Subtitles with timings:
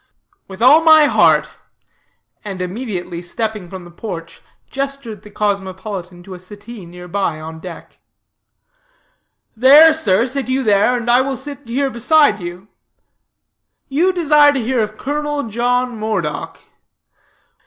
[0.47, 1.47] "With all my heart,"
[2.43, 7.59] and immediately stepping from the porch, gestured the cosmopolitan to a settee near by, on
[7.59, 7.99] deck.
[9.55, 12.67] "There, sir, sit you there, and I will sit here beside you
[13.89, 16.59] you desire to hear of Colonel John Moredock.